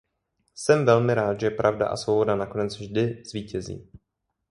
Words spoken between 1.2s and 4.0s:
že pravda a svoboda nakonec vždy zvítězí.